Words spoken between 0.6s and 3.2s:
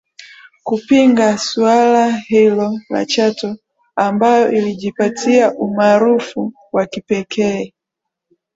kupinga suala hilo la